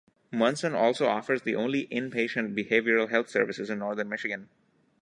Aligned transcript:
Munson 0.31 0.73
also 0.73 1.05
offers 1.05 1.43
the 1.43 1.53
only 1.53 1.85
inpatient 1.89 2.57
Behavioral 2.57 3.09
Health 3.09 3.29
services 3.29 3.69
in 3.69 3.77
northern 3.77 4.09
Michigan. 4.09 4.49